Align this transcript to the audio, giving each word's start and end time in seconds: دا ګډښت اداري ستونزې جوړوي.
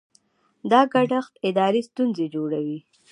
دا 0.71 0.81
ګډښت 0.93 1.33
اداري 1.47 1.81
ستونزې 1.89 2.25
جوړوي. 2.35 2.79